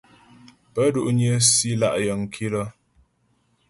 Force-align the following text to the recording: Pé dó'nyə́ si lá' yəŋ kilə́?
Pé 0.73 0.83
dó'nyə́ 0.93 1.37
si 1.49 1.69
lá' 1.81 2.01
yəŋ 2.05 2.21
kilə́? 2.33 2.67